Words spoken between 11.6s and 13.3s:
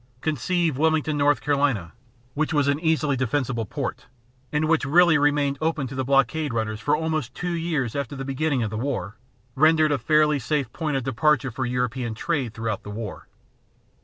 European trade throughout the war.